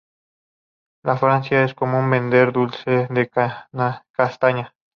[1.03, 3.29] En Francia es común vender un dulce de
[4.11, 4.73] castaña.